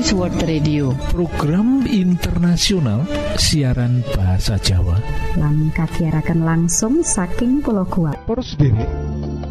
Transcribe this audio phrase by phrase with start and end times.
[0.00, 0.86] Adventist World Radio.
[1.12, 3.04] Program internasional
[3.36, 4.96] siaran bahasa Jawa.
[5.36, 8.16] Lang kagiatan langsung saking pulau kuat
[8.56, 8.88] derek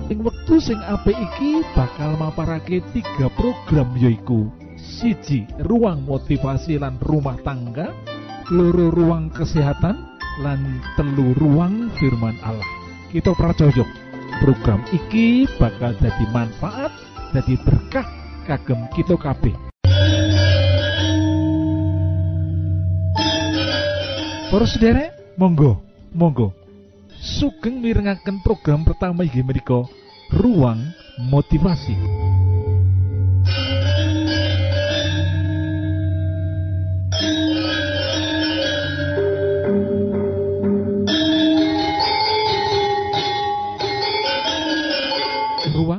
[0.09, 7.37] ing wektu sing apik iki bakal maparake tiga program yoiku siji ruang motivasi lan rumah
[7.45, 7.93] tangga
[8.49, 10.01] loro ruang kesehatan
[10.41, 12.65] lan telu ruang firman Allah.
[13.13, 13.85] Kita pracojok
[14.41, 16.89] program iki bakal jadi manfaat
[17.37, 18.09] jadi berkah
[18.49, 19.68] kagem kita kabeh
[24.49, 25.77] Para sederek, monggo,
[26.09, 26.49] monggo.
[27.21, 29.85] Sugeng mirengaken program pertama inggih menika
[30.33, 30.89] Ruang
[31.21, 31.93] Motivasi.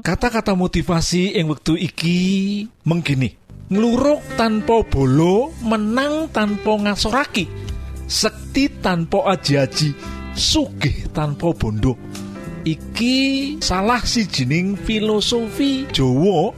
[0.02, 2.18] Kata-kata motivasi yang wektu iki
[2.82, 3.38] menggini
[3.70, 7.59] ngluruk tanpa bolo menang tanpa ngasoraki
[8.10, 9.94] sekti tanpa aji-aji
[10.34, 11.94] sugih tanpa bondo.
[12.66, 16.52] Iki salah si jening filosofi Jawa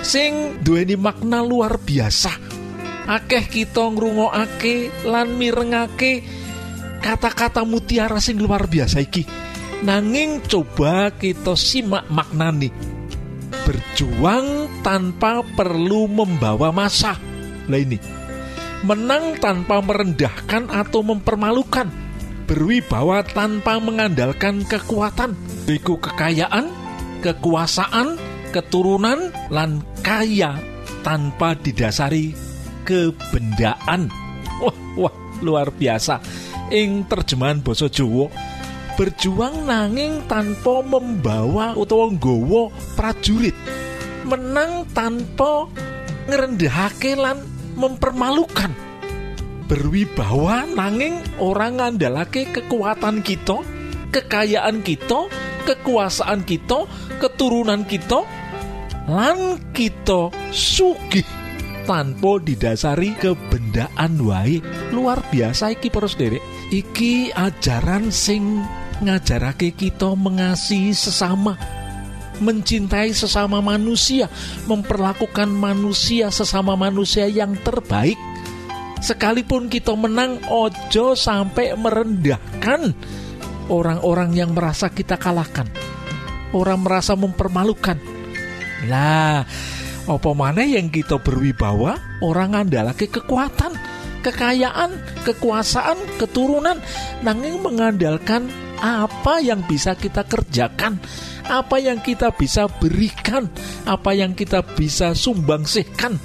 [0.00, 2.32] sing duweni makna luar biasa.
[3.10, 6.22] Akeh kita ngrungokake lan mirengake
[7.02, 9.26] kata-kata mutiara sing luar biasa iki.
[9.82, 12.70] Nanging coba kita simak maknani
[13.66, 17.18] berjuang tanpa perlu membawa masa.
[17.68, 18.17] Lah ini
[18.86, 21.90] menang tanpa merendahkan atau mempermalukan,
[22.46, 25.34] berwibawa tanpa mengandalkan kekuatan,
[25.66, 26.70] iku kekayaan,
[27.24, 28.14] kekuasaan,
[28.54, 30.62] keturunan, lan kaya
[31.02, 32.34] tanpa didasari
[32.86, 34.08] kebendaan.
[34.62, 36.22] Wah, wah, luar biasa.
[36.68, 38.28] Ing terjemahan basa Jawa,
[38.94, 43.56] berjuang nanging tanpa membawa utawa nggawa prajurit.
[44.28, 45.70] Menang tanpa
[46.28, 47.40] ngerendahake lan
[47.78, 48.74] mempermalukan.
[49.70, 53.62] Berwibawa nanging orang ngandalake kekuatan kita
[54.10, 55.28] kekayaan kita
[55.68, 56.88] kekuasaan kita
[57.20, 58.24] keturunan kita
[59.08, 61.24] lan kita sugih
[61.84, 64.20] tanpa didasari kebendaan.
[64.24, 66.42] Wae luar biasa iki para derek
[66.72, 68.64] iki ajaran sing
[69.04, 71.77] ngajarake kita mengasihi sesama
[72.38, 74.30] mencintai sesama manusia,
[74.66, 78.18] memperlakukan manusia sesama manusia yang terbaik.
[78.98, 82.94] Sekalipun kita menang, ojo sampai merendahkan
[83.70, 85.70] orang-orang yang merasa kita kalahkan.
[86.50, 88.00] Orang merasa mempermalukan.
[88.90, 89.46] Lah,
[90.08, 93.76] apa mana yang kita berwibawa, orang andalake kekuatan,
[94.24, 96.80] kekayaan, kekuasaan, keturunan,
[97.22, 101.02] nanging mengandalkan apa yang bisa kita kerjakan
[101.48, 103.48] apa yang kita bisa berikan,
[103.88, 106.20] apa yang kita bisa sumbangsihkan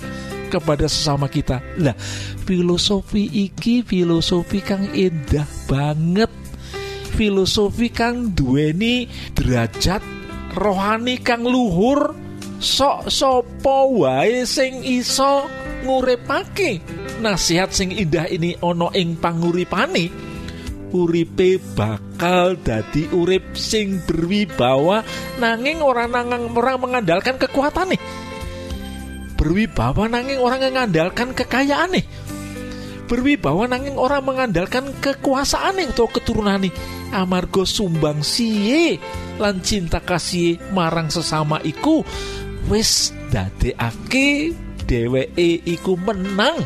[0.52, 1.64] kepada sesama kita.
[1.80, 1.96] Lah,
[2.44, 6.30] filosofi iki filosofi kang indah banget.
[7.16, 10.04] Filosofi kang duweni derajat
[10.54, 12.14] rohani kang luhur
[12.58, 15.46] sok sopo wae sing iso
[15.86, 16.82] ngurepake
[17.22, 20.33] nasihat sing indah ini ono ing panguripane
[20.94, 25.02] uripe bakal dadi urip sing berwibawa
[25.42, 28.02] nanging orang nangang orang mengandalkan kekuatan nih.
[29.36, 32.06] Berwibawa nanging orang mengandalkan kekayaan nih.
[33.10, 36.72] Berwibawa nanging orang mengandalkan kekuasaan nih atau keturunan nih.
[37.12, 38.98] Amargo sumbang siye
[39.42, 42.06] lan cinta kasih marang sesama iku
[42.72, 44.56] wis dadekake
[44.86, 46.62] dheweke iku menang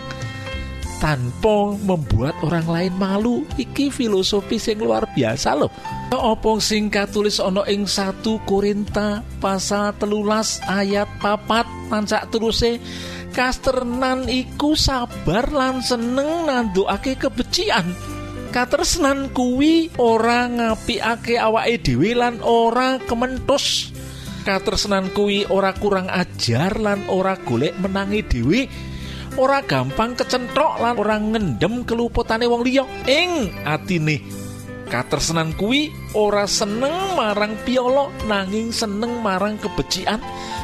[0.98, 3.36] tanpa membuat orang lain malu.
[3.58, 5.72] Iki filosofi sing luar biasa loh.
[6.14, 11.68] Opo sing katulis ono ing satu Korinta pasal telulas ayat papat?
[11.88, 12.82] Pancak teruse
[13.32, 17.94] kasternan iku sabar lan seneng nanduake kebecian
[18.50, 23.94] katresnan kuwi ora ngapiake awake dhewe lan ora kementus
[24.48, 28.60] katresnan kuwi ora kurang ajar lan ora golek menangi dhewe
[29.38, 32.84] ora gampang kecentok lan orang ngendem keluputane wong liya.
[33.06, 34.20] Ing atine
[34.88, 40.20] katresnan kuwi ora seneng marang piolo nanging seneng marang kebecikan.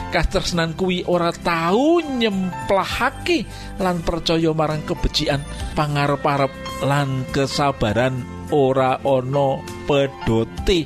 [0.10, 3.46] Katresnan kuwi ora tahu nyemplahake
[3.82, 5.42] lan percaya marang kebecikan.
[5.78, 6.54] Pangarep-arep
[6.86, 10.86] lan kesabaran ora ono pedote.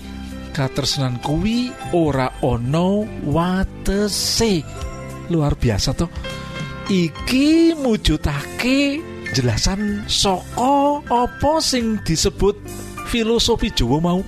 [0.52, 4.64] Katresnan kuwi ora ono watese.
[5.28, 6.37] Luar biasa tuh
[6.88, 9.04] iki mujudake
[9.36, 12.56] jelasan soko apa sing disebut
[13.12, 14.22] filosofi Jawa mau?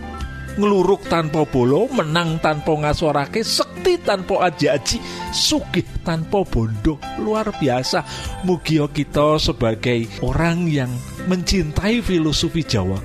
[0.60, 5.00] Ngluruk tanpa bolo menang tanpa ngasorake sekti tanpa aji-aji
[5.32, 7.00] sugih tanpa bondo.
[7.24, 8.04] Luar biasa.
[8.44, 10.92] Mugi kita sebagai orang yang
[11.32, 13.00] mencintai filosofi Jawa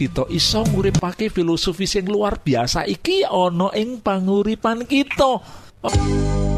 [0.00, 2.88] kita iso nguripake filosofi sing luar biasa.
[2.88, 5.44] Iki ana ing panguripan kita.
[5.84, 6.49] Gusti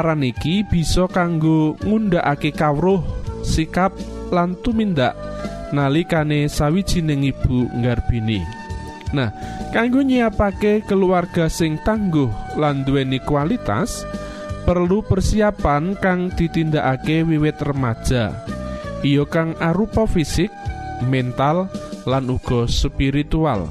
[0.00, 3.04] paparan iki bisa kanggo ngundhakake kawruh
[3.44, 3.92] sikap
[4.32, 5.12] lan tumindak
[5.76, 8.40] nalikane sawijining ibu nggarbini.
[9.12, 9.28] Nah,
[9.76, 14.08] kanggo nyiapake keluarga sing tangguh lan duweni kualitas,
[14.64, 18.32] perlu persiapan kang ditindakake wiwit remaja.
[19.04, 20.48] Iya kang arupa fisik,
[21.04, 21.68] mental,
[22.08, 23.68] lan uga spiritual.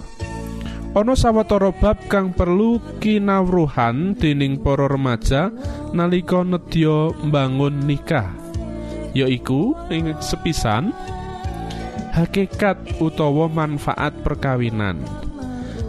[0.94, 5.54] Ana sawetara bab kang perlu kinawruhan dening para remaja
[5.96, 8.30] nalika nedya mbangun nikah.
[9.18, 10.94] Yaiku ing sepisan
[12.14, 15.02] hakikat utawa manfaat perkawinan.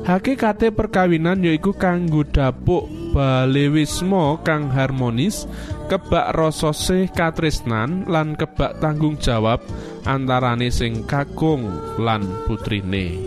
[0.01, 5.45] Hakikate perkawinan yaiku kanggo dapuk balewisma kang harmonis,
[5.93, 9.61] kebak rasa sih katresnan lan kebak tanggung jawab
[10.09, 11.69] antarane sing kakung
[12.01, 13.21] lan putrine.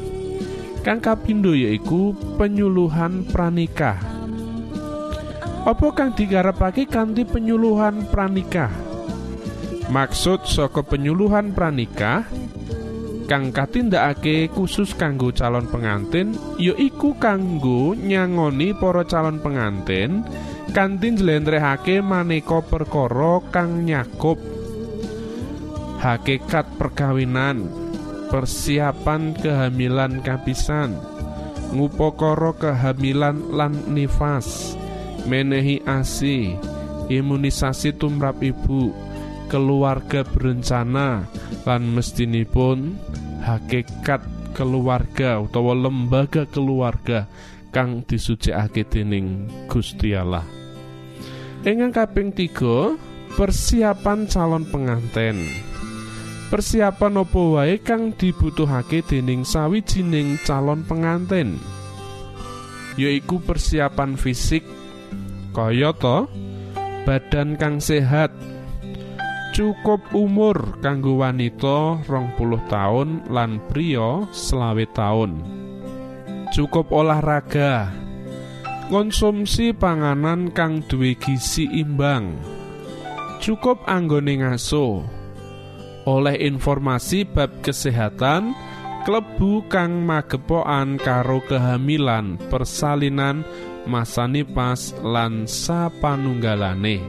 [0.81, 4.22] Kang kapindo yaiku penyuluhan pranikah.
[5.63, 8.67] Apa kang digarapake kanthi penyuluhan pranikah?
[9.87, 12.27] Maksud saka penyuluhan pranikah
[13.31, 20.27] kang katindakake khusus kanggo calon pengantin yaiku kanggo nyangoni para calon pengantin
[20.75, 24.35] kanthi njlentrehake maneka perkara kang nyakup
[26.03, 27.71] hakikat perkawinan
[28.27, 30.99] persiapan kehamilan kapisan
[31.71, 34.75] ngupakara kehamilan lan nifas
[35.29, 36.55] menehi ASI
[37.07, 38.91] imunisasi tumrap ibu
[39.51, 41.27] keluarga berencana
[41.67, 42.97] lan mestinipun
[43.43, 44.23] hakikat
[44.55, 47.27] keluarga utawa lembaga keluarga
[47.73, 50.45] kang disucikake dening Gusti Allah.
[51.65, 52.93] Ingkang kaping tiga
[53.33, 55.41] persiapan calon pengantin.
[56.53, 61.57] Persiapan apa wae kang dibutuhake dening sawijining calon pengantin.
[62.93, 64.61] Yaiku persiapan fisik
[65.53, 66.25] kaya to?
[67.05, 68.33] Badan kang sehat.
[69.53, 75.61] Cukup umur kanggo wanita rong puluh tahun lan pria selawe tahun
[76.53, 77.89] cukup olahraga.
[78.93, 82.37] Konsumsi panganan kang duwe gizi imbang.
[83.41, 85.01] Cukup anggone ngaso.
[86.05, 88.53] Oleh informasi bab kesehatan
[89.01, 93.41] klebu kang magepokan karo kehamilan persalinan
[93.85, 97.03] masa nipas lan sapanunggalane.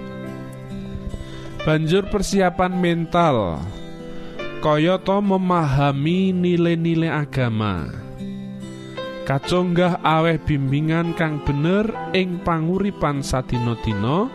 [1.64, 3.60] Banjur persiapan mental.
[4.60, 7.88] Kayata memahami nilai-nilai agama.
[9.24, 14.28] Kaconggah aweh bimbingan kang bener ing panguripan sadina-dina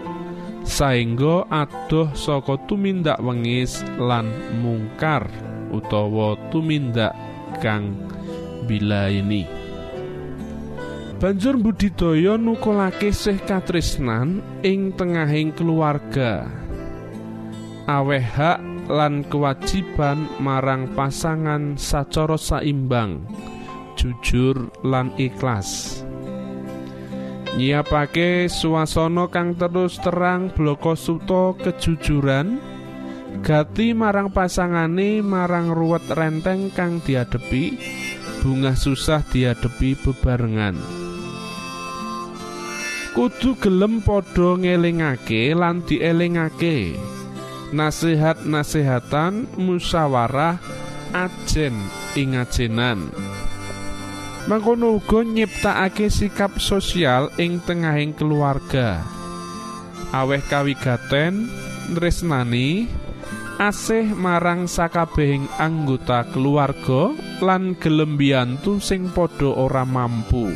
[0.66, 4.30] saengga adoh saka tumindak wengis lan
[4.62, 5.26] mungkar
[5.70, 7.14] utawa tumindak
[7.62, 7.94] kang
[8.66, 9.59] mbilaeni
[11.20, 16.48] banjur budidaya nukulake sih katresnan ing tengahing keluarga.
[17.92, 23.28] Aweh hak lan kewajiban marang pasangan sacara saimbang
[24.00, 26.02] jujur lan ikhlas.
[27.60, 32.62] Nyiapake suasana kang terus terang bloko suto kejujuran
[33.44, 37.76] gati marang pasangane marang ruwet renteng kang diadepi
[38.40, 41.09] bungah susah diadepi bebarengan
[43.16, 46.98] kudu gelem padha ngelingake lan dielingake.
[47.70, 50.58] Nasihat-nasihatan musyawarah
[51.14, 51.74] ajen
[52.18, 53.14] ing ajenan
[54.50, 59.06] mangkono uga nyiptakake sikap sosial ing tengahing keluarga.
[60.10, 61.46] Aweh kawigaten
[61.94, 62.90] tresnani
[63.62, 67.14] asih marang sakabehing anggota keluarga
[67.46, 70.50] lan gelem mbiyantu sing padha ora mampu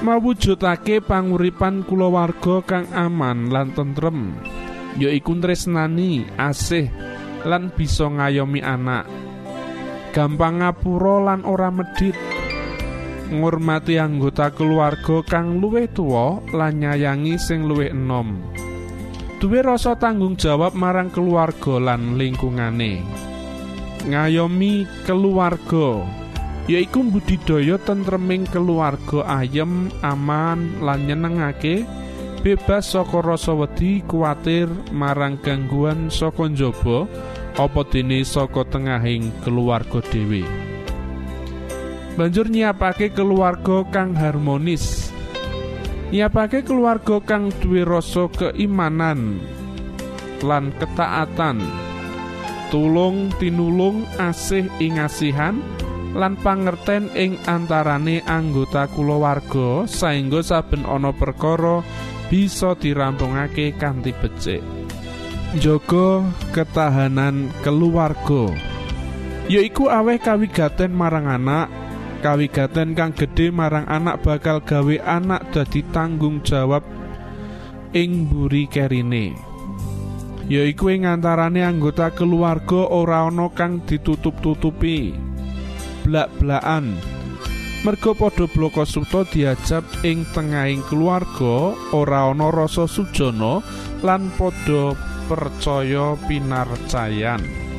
[0.00, 4.32] mawujudake panguripan kulawarga kang aman lan tentrem
[4.96, 6.88] yaiku tresnani asih
[7.46, 9.08] lan bisa ngayomi anak.
[10.10, 12.16] Gampang ngapura lan ora medhit.
[13.30, 18.42] Ngurmati anggota keluarga kang luwih tuwa lan nyayangi sing luwih enom.
[19.38, 23.00] Duwe rasa tanggung jawab marang keluarga lan lingkungane.
[24.10, 26.19] Ngayomi keluarga
[26.70, 31.82] yaiku budidaya tentreming keluarga ayem aman lan nyenengake
[32.46, 37.10] bebas saka rasa wedi kuatir marang gangguan saka njaba
[37.58, 40.46] apa dene saka tengahing keluarga dhewe.
[42.14, 45.10] Banjur nyiapake keluarga kang harmonis.
[46.14, 49.42] Nyiapake keluarga kang duwe rasa keimanan
[50.46, 51.58] lan ketaatan.
[52.70, 55.58] Tulung tinulung asih ing asihan
[56.14, 61.86] lan pangerten ing antarane anggota kulawarga saengga saben ana perkara
[62.26, 64.62] bisa dirampungake kanthi becik.
[65.50, 68.54] Njaga ketahanan keluarga
[69.50, 71.66] yaiku aweh kawigaten marang anak
[72.22, 76.86] kawigaten kang gedhe marang anak bakal gawe anak dadi tanggung jawab
[77.90, 79.34] ing mburi kerine.
[80.46, 85.29] Yaiku ing antarane anggota keluarga ora ana kang ditutup-tutupi
[86.10, 86.98] blak-blakan.
[87.86, 93.62] Merga padha bloko suta diajab ing tengahing keluarga ora ana rasa sujana
[94.02, 94.98] lan padha
[95.30, 97.70] percaya pinarcayan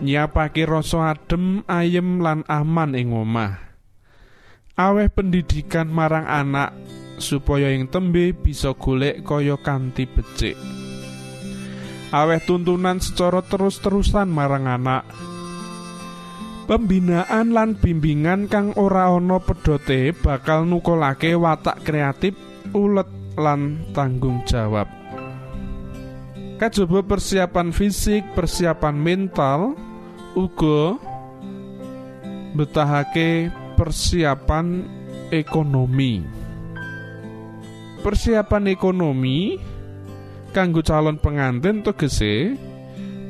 [0.00, 3.60] nyiapake rasa adem ayem lan aman ing omah.
[4.76, 6.76] Aweh pendidikan marang anak
[7.16, 10.56] supaya ing tembe bisa golek kaya kanthi becik.
[12.12, 15.08] Aweh tuntunan secara terus-terusan marang anak
[16.66, 22.34] pembinaan lan bimbingan kang ora ana pedote bakal nukulake watak kreatif
[22.74, 23.06] ulet
[23.38, 24.90] lan tanggung jawab.
[26.58, 29.78] Kajaba persiapan fisik persiapan mental
[30.34, 30.98] uga
[32.58, 34.82] betahake persiapan
[35.30, 36.24] ekonomi.
[38.02, 39.60] Persiapan ekonomi
[40.50, 42.56] kanggo calon pengantin tegese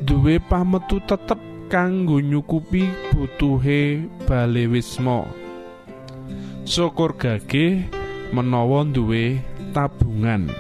[0.07, 5.27] duwe pametu tetep kanggo nyukupi butuhe bale wisma.
[6.67, 7.87] Syukur gageh
[8.35, 9.39] menawa duwe
[9.71, 10.51] tabungan.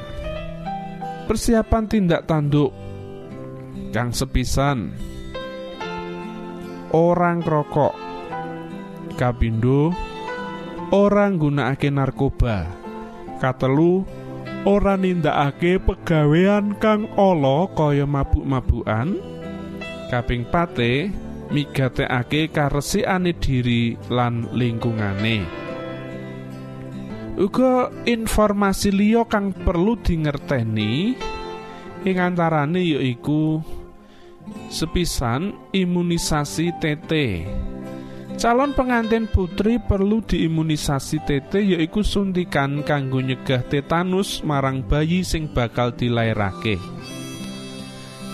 [1.26, 2.70] Persiapan tindak tanduk
[3.90, 4.94] kang sepisan.
[6.94, 7.94] Orang rokok
[9.18, 9.90] kapindo
[10.94, 12.70] orang gunakake narkoba.
[13.42, 14.06] Katelu
[14.62, 19.35] ora nindakake pegawean kang ala kaya mabuk-mabukan
[20.10, 21.10] kaping pate
[21.50, 25.66] migatekake karesikane diri lan lingkungane.
[27.36, 31.12] Uga informasi liya kang perlu dingerteni
[32.06, 33.60] ing antarane yaiku
[34.72, 37.12] sepisan imunisasi TT
[38.40, 45.92] calon pengantin putri perlu diimunisasi TT yaiku suntikan kanggo nyegah tetanus marang bayi sing bakal
[45.92, 46.80] dilairake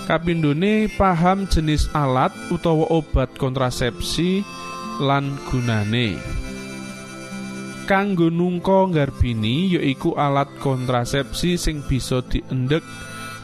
[0.07, 4.43] kapindhone paham jenis alat utawa obat kontrasepsi
[5.03, 6.19] lan gunane.
[7.87, 12.87] Kanggo nungko nggarbini yaiku alat kontrasepsi sing bisa diendek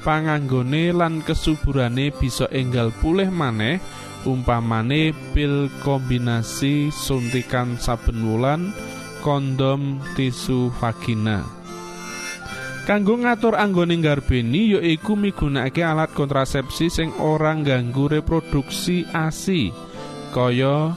[0.07, 3.83] panganggone lan kesuburane bisa enggal pulih maneh
[4.25, 8.71] umpamane pil kombinasi suntikan saben wulan
[9.27, 11.58] kondom tisu vagina
[12.89, 19.69] kanggo ngatur anggone nggarbeni yaiku migunakake alat kontrasepsi sing ora ganggu reproduksi ASI
[20.33, 20.97] kaya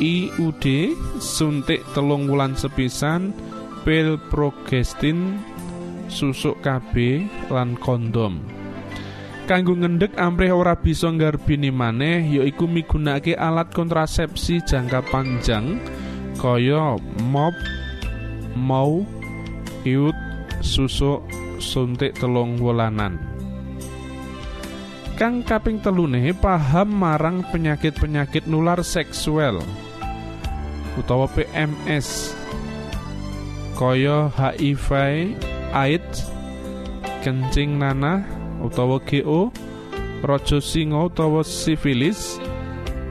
[0.00, 0.64] IUD
[1.20, 3.36] suntik telung wulan sepisan
[3.84, 5.44] pil progestin
[6.08, 7.20] susuk KB
[7.52, 8.40] lan kondom.
[9.44, 15.84] Kanggo ngendhek amrih ora bisa nggarbini maneh yaiku migunakake alat kontrasepsi jangka panjang
[16.40, 16.96] kaya
[17.28, 17.52] mop
[18.56, 19.04] mau
[19.84, 20.16] iut
[20.60, 21.24] susuk
[21.58, 23.18] suntik telung wulanan.
[25.14, 29.62] Kang kaping telune paham marang penyakit-penyakit nular seksual
[30.98, 32.34] utawa PMS
[33.74, 34.88] kaya HIV,
[35.74, 36.30] AIDS,
[37.26, 38.22] kencing nanah
[38.62, 39.50] utawa GO,
[40.22, 42.38] raja singa utawa sifilis,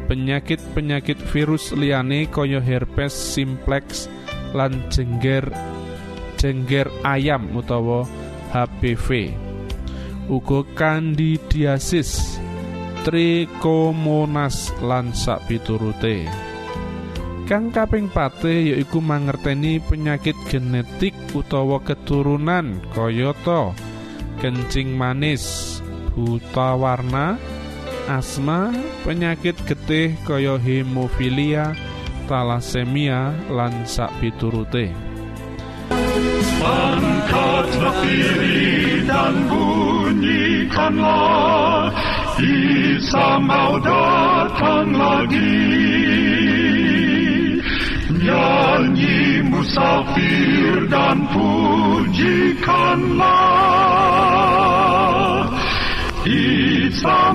[0.07, 4.07] penyakit-penyakit virus liyane kaya herpes simplex
[4.55, 5.51] lan jengger
[6.43, 8.03] jengger ayam utawa
[8.51, 9.31] HPV.
[10.27, 12.39] Uga kandidiasis,
[13.07, 16.27] trikomonas lan sakpiturute.
[17.47, 23.75] Kang kaping pate yaiku mangerteni penyakit genetik utawa keturunan kayata
[24.39, 25.79] kencing manis,
[26.15, 27.39] buta warna,
[28.11, 28.71] asma,
[29.03, 31.75] penyakit getih kaya hemofilia,
[32.27, 35.12] talasemia lan sakpiturute.
[36.63, 40.63] Angkatlah diri dan bunyikanlah
[43.43, 45.59] mau datang lagi
[48.23, 53.03] Nyanyi musafir dan pujikanlah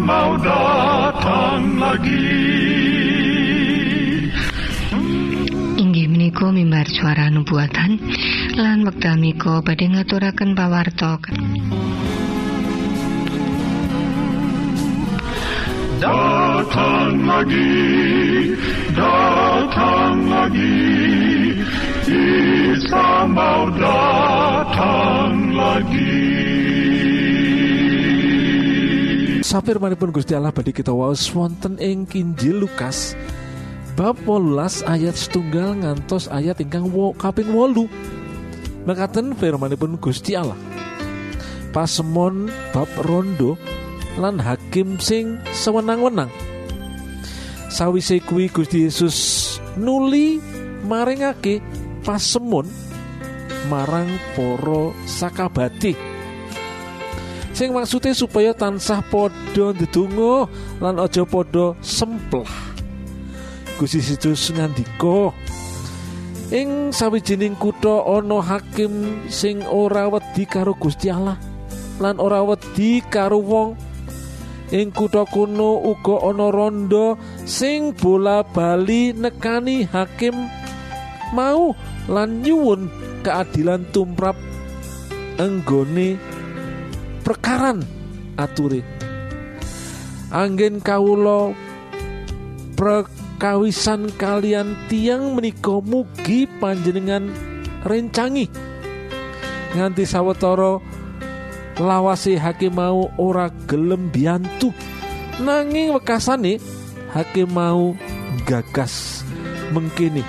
[0.01, 2.49] mau datang lagi
[6.49, 8.01] mimbar suara nubuatan
[8.59, 11.23] lan wekdal mika badhe ngaturaken pawarta
[15.99, 17.75] Datang lagi,
[18.95, 20.79] datang lagi,
[22.07, 26.23] Isa mau datang lagi.
[29.43, 33.15] Sapir manipun Gusti Allah badhe kita waos wonten ing Kinjil Lukas
[33.95, 37.91] bab 18 ayat setunggal ngantos ayat ingkang wo, kaping wolu
[38.89, 40.57] mekaten firmanipun Gusti Allah.
[41.77, 43.61] Pasemon bab rondo
[44.17, 46.33] lan hakim sing sewenang-wenang.
[47.69, 49.17] Sawise kuwi Gusti Yesus
[49.77, 50.41] nuli
[50.89, 51.61] maringake
[52.01, 52.65] pasemon
[53.69, 55.93] marang para sakabati.
[57.53, 60.49] Sing maksude supaya tansah padha ndedonga
[60.81, 62.49] lan aja padha semplah.
[63.77, 65.37] Gusti Yesus ngandika
[66.49, 71.37] ing sawijining kutha ana hakim sing ora wedi karo Gusti Allah
[72.01, 73.71] lan ora wedi karo wong.
[74.69, 77.17] Ing kutha kuno uga ana rondo
[77.49, 80.37] sing bola bali nekani hakim
[81.33, 81.73] mau
[82.09, 82.89] lan nyuwun
[83.25, 84.37] keadilan tumrap
[85.41, 86.21] enggone
[87.25, 87.85] perkaran
[88.37, 88.81] ature
[90.33, 91.53] anggen kawula
[93.39, 97.31] prekawisan kalian tiang menika mugi panjenengan
[97.87, 98.51] rencangi.
[99.79, 100.83] Nganti sawetara
[101.79, 104.75] lawase hakim mau ora gelem biantu
[105.39, 106.59] nanging wekasane
[107.15, 107.95] hakim mau
[108.43, 109.23] gagas
[109.71, 110.27] mengkini.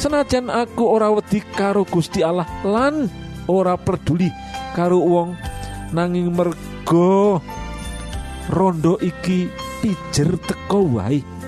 [0.00, 3.04] Senajan aku ora wedi karo Gusti Allah lan
[3.52, 4.32] ora peduli
[4.72, 5.36] karo wong
[5.92, 7.36] nanging mergo
[8.48, 9.44] rondo iki
[9.84, 11.39] pijer teko wae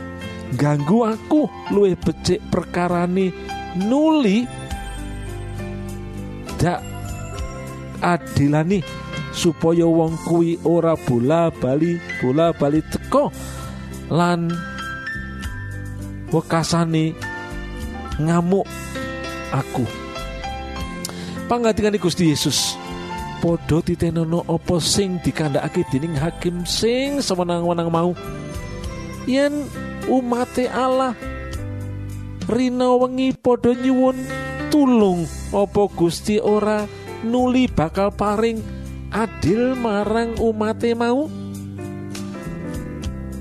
[0.55, 1.49] ganggu aku.
[1.73, 3.33] Luwih becik perkarane.
[3.77, 4.45] Nuli.
[6.61, 6.79] Dak
[8.03, 8.83] adilani
[9.33, 13.33] supaya wong kuwi ora bola bali bola bali teko
[14.13, 14.53] lan
[16.29, 17.17] wekasane
[18.21, 18.69] ngamuk
[19.51, 19.85] aku.
[21.49, 22.77] Pangantikane Gusti Yesus
[23.43, 28.15] padha titenono apa sing dikandhakake dening hakim sing sewenang-wenang mau?
[29.27, 29.67] Yen
[30.11, 31.15] umate Allah.
[32.51, 34.19] Rina wengi padha nyuwun
[34.73, 35.29] tulung.
[35.55, 36.89] Apa Gusti ora
[37.23, 38.59] nuli bakal paring
[39.15, 41.31] adil marang umate mau?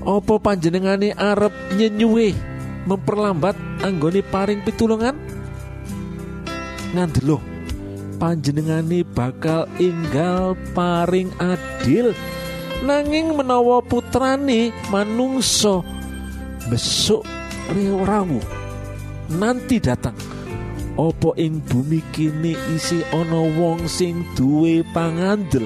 [0.02, 2.34] Apa panjenengane arep nyenyuwe
[2.86, 5.14] memperlambat anggone paring pitulungan?
[6.92, 7.38] Ngandelo
[8.18, 12.14] panjenengane bakal enggal paring adil.
[12.82, 15.86] Nanging menawa putrane manungso
[16.70, 17.26] besok
[18.06, 18.42] rawu
[19.32, 20.16] nanti datang.
[20.92, 25.64] Opo ing bumi kini isi ana wong sing duwe pangandel?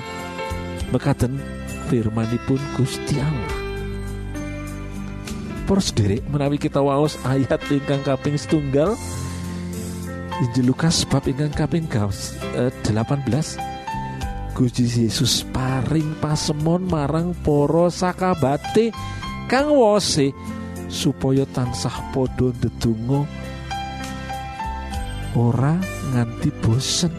[0.94, 1.42] Mekaten
[1.90, 3.54] firmanipun Gusti Allah.
[5.66, 8.94] Para sederek menawi kita waos ayat ingkang kaping setunggal.
[10.36, 13.58] Injil Lukas bab ingkang kaping gaos, eh, 18
[14.54, 18.88] Gusti Yesus paring pasemon marang para sakabate
[19.52, 20.32] kang wose
[20.86, 23.20] supaya tansah padha ndedonga
[25.36, 25.76] ora
[26.14, 27.12] nganti bosen.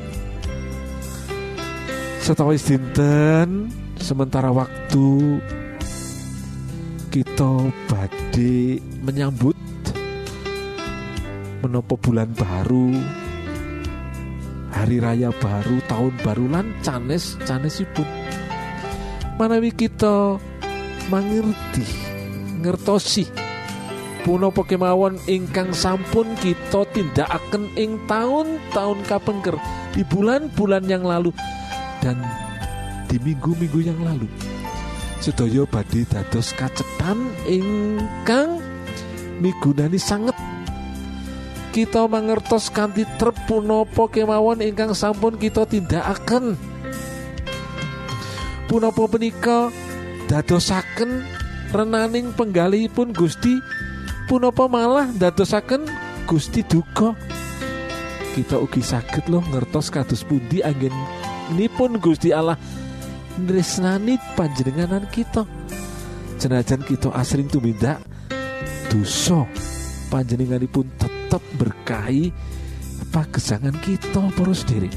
[2.23, 5.39] Setawis dinten sementara waktu
[7.13, 9.55] kita badhe menyambut
[11.63, 12.93] menopo bulan baru
[14.75, 18.05] hari raya baru tahun baru lan canes canesipun
[19.41, 20.37] manawi kita
[21.09, 21.87] mangerti
[22.61, 23.46] ngertosi
[24.27, 29.55] punapa kemawon ingkang sampun kita tindakaken ing tahun-tahun kapengker
[29.95, 31.31] di bulan-bulan yang lalu
[32.03, 32.19] dan
[33.07, 34.27] di minggu-minggu yang lalu.
[35.23, 38.59] Sedaya badhe dados kacetan ingkang
[39.39, 40.35] migunani sanget.
[41.71, 46.59] Kita mangertos kanthi trep punapa kemawon ingkang sampun kita tindakaken.
[48.67, 49.71] Punapa punika
[50.27, 51.23] dadosaken
[51.71, 53.55] renaning penggalihipun Gusti
[54.27, 55.87] punapa malah dadosaken
[56.27, 57.15] Gusti duka?
[58.35, 62.59] Kita ugi saged loh ngertos kados pundi anggenipun Gusti Allah
[63.39, 65.47] nresnani panjenenganan kita?
[66.37, 68.03] Senajan kita asring tumindak
[68.93, 69.47] dosa
[70.13, 72.29] panjenenganipun tetap berkahi
[73.09, 74.91] pagesangan kita para sendiri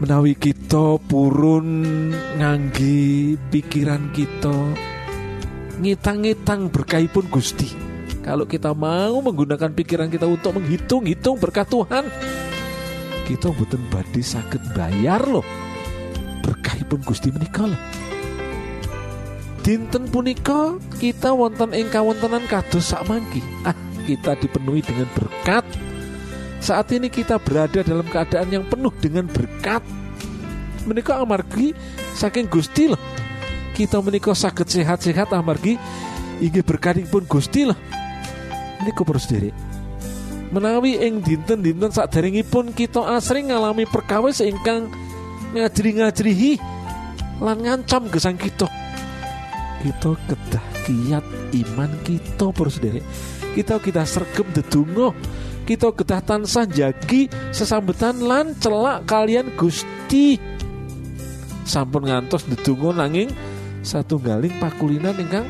[0.00, 1.68] menawi kita purun
[2.40, 4.56] ngangge pikiran kita
[5.80, 7.72] ngitang-ngitang berkahipun Gusti
[8.20, 12.04] kalau kita mau menggunakan pikiran kita untuk menghitung-hitung berkat Tuhan
[13.24, 15.46] kita mboten badhe saged bayar loh
[16.40, 17.78] berkahipun Gusti menika lho.
[19.60, 23.44] Dinten punika kita wonten ing kawontenan kados sakmangki.
[23.62, 23.76] Ah,
[24.08, 25.62] kita dipenuhi dengan berkat.
[26.60, 29.84] Saat ini kita berada dalam keadaan yang penuh dengan berkat.
[30.88, 31.76] Menika amargi
[32.16, 33.00] saking Gusti loh.
[33.76, 35.80] Kita menika saged sehat-sehat amargi.
[36.40, 37.78] Inggih berkatipun Gusti loh.
[38.80, 39.50] Menika terus diri.
[40.50, 44.90] Menawi ing dinten-dinten saderengipun kita asring ngalami perkawis ingkang
[45.54, 46.58] ngajri-ngajrihi
[47.38, 48.66] lan ngancam gesang kita.
[49.80, 53.04] Kita kedah kiat iman kita para sederek
[53.54, 55.14] kita kita sergem dedungo
[55.66, 60.34] kita kedah tansah jagi sesambetan lan celak kalian Gusti.
[61.62, 63.30] Sampun ngantos dedungo nanging
[63.80, 65.48] satunggaling pakulinan ingkang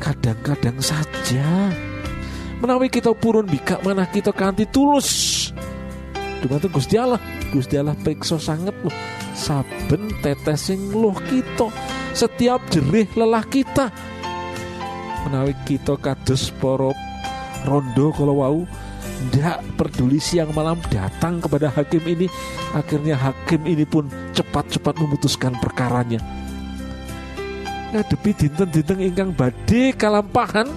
[0.00, 1.72] kadang-kadang saja.
[2.60, 5.48] Menawi kita purun bikak mana kita kanthi tulus.
[6.40, 7.20] Dumateng Gusti Allah.
[7.52, 8.92] Gusti Allah periksa sanget loh.
[9.36, 11.68] Saben tetes luh kita.
[12.16, 13.92] Setiap jerih lelah kita.
[15.28, 16.92] Menawi kita kados para
[17.68, 18.60] rondo kalau wau
[19.28, 22.24] ndak peduli siang malam datang kepada hakim ini
[22.72, 26.39] akhirnya hakim ini pun cepat-cepat memutuskan perkaranya
[27.90, 30.70] ngadepi dinten-dinten ingkang badhe kalampahan.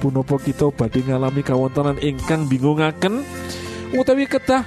[0.00, 3.24] Punapa kita badhe ngalami kawontenan ingkang bingungaken?
[3.94, 4.64] Utawi kedah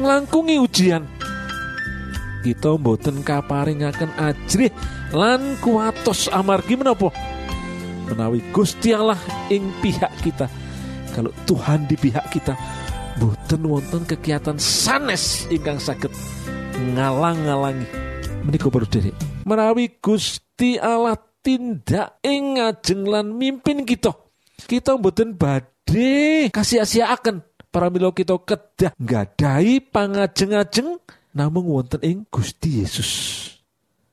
[0.00, 1.04] nglangkungi ujian.
[2.44, 4.68] Kita mboten kaparingaken ajrih
[5.16, 7.08] lan kuatos amargi menapa?
[8.04, 9.16] Menawi Gusti Allah
[9.48, 10.46] ing pihak kita.
[11.16, 12.52] Kalau Tuhan di pihak kita
[13.16, 16.10] mboten wonten kegiatan sanes ingkang saged
[16.74, 17.86] ngalang-ngalangi
[18.42, 24.12] menika baru diri menawi Gusti Allah tindak ing ngajeng lan mimpin kita
[24.64, 31.02] kita mboten badhe kasih-asiaken para milo kita kedah nggadahi pangajeng-ajeng
[31.34, 33.10] namung wonten ing Gusti Yesus.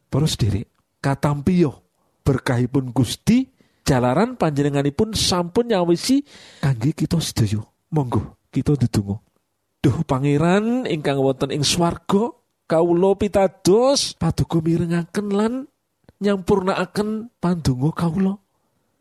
[0.10, 0.68] Para sederek,
[1.00, 1.86] katampiyo
[2.26, 3.48] berkahipun Gusti
[3.86, 6.26] jalaran panjenenganipun sampun nyawisi
[6.60, 7.62] kangge kita sedaya.
[7.94, 9.22] Monggo kita ndedonga.
[9.82, 12.34] Duh pangeran ingkang wonten ing swarga,
[12.72, 14.16] kawula pitados.
[14.16, 15.54] Paduka mirengaken lan
[16.24, 18.34] nyampurnaaken pandonga kawula.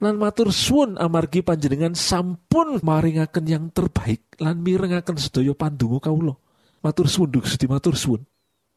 [0.00, 6.34] lan matur suwun amargi panjenengan sampun maringaken yang terbaik lan mirengaken sedaya pandonga kawula
[6.80, 8.24] matur suwun Gusti matur suwun.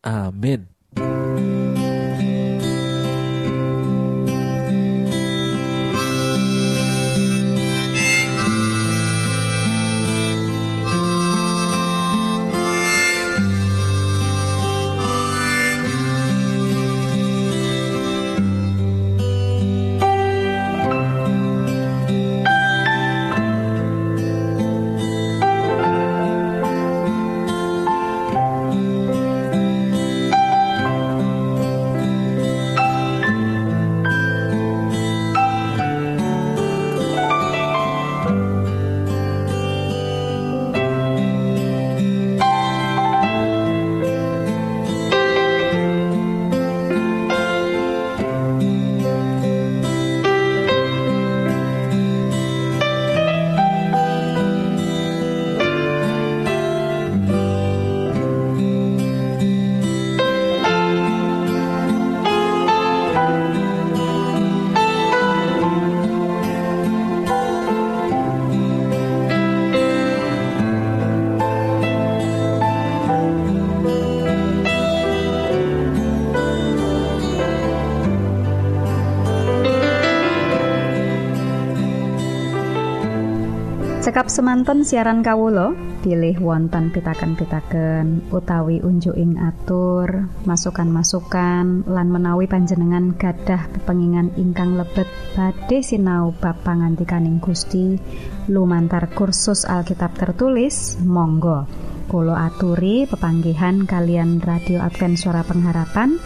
[0.03, 0.67] Amin
[84.43, 85.71] semanten siaran Kawulo
[86.03, 95.79] pilih wonten pitaken-pitaken utawi unjuking atur masukan-masukan lan menawi panjenengan gadah pepengingan ingkang lebet badhe
[95.79, 97.95] sinau bab pangantikaning Gusti.
[98.51, 101.63] Lumantar kursus Alkitab tertulis Monggo.
[102.11, 106.19] Kulo aturi pepanggihan kalian radio Advent suara pengharapan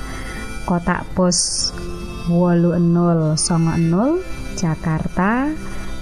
[0.65, 1.69] kotak pos
[2.25, 2.73] songo
[3.77, 4.10] enol
[4.58, 5.53] Jakarta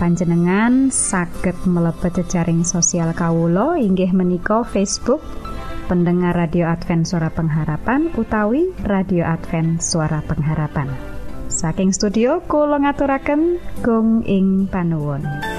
[0.00, 5.20] panjenengan saged mlebet jejaring sosial Kawulo inggih menika Facebook
[5.92, 10.88] pendengar radio Advent suara pengharapan utawi radio Advent suara pengharapan.
[11.52, 15.49] Saking studio kula ngaturaken gong ing panuwun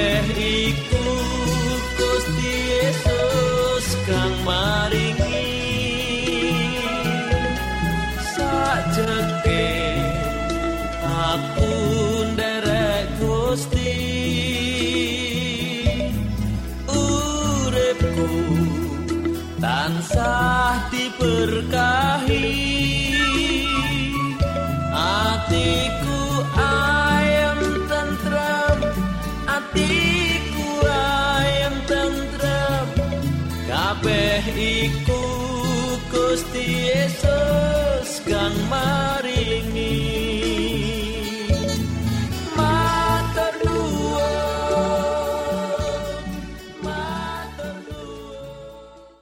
[0.00, 1.12] kabeh iku
[2.00, 5.09] Gusti Yesus kang maringi
[36.70, 39.29] Yesus kang maringi